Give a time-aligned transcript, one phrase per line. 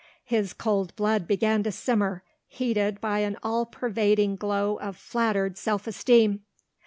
[0.25, 5.85] His cold blood began to simmer, heated by an all pervading glow of flattered self
[5.85, 6.41] esteem.